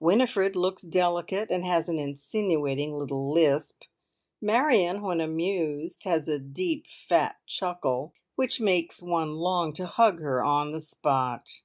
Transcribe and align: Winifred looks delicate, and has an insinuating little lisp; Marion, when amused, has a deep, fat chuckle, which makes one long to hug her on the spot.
Winifred 0.00 0.56
looks 0.56 0.82
delicate, 0.82 1.48
and 1.48 1.64
has 1.64 1.88
an 1.88 1.96
insinuating 1.96 2.92
little 2.94 3.32
lisp; 3.32 3.82
Marion, 4.40 5.00
when 5.00 5.20
amused, 5.20 6.02
has 6.02 6.26
a 6.26 6.40
deep, 6.40 6.88
fat 6.88 7.36
chuckle, 7.46 8.12
which 8.34 8.60
makes 8.60 9.00
one 9.00 9.36
long 9.36 9.72
to 9.74 9.86
hug 9.86 10.18
her 10.18 10.42
on 10.42 10.72
the 10.72 10.80
spot. 10.80 11.60